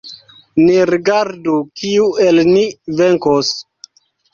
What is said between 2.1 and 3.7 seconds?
el ni venkos!